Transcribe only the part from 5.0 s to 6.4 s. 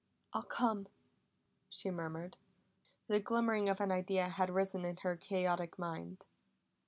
her chaotic mind.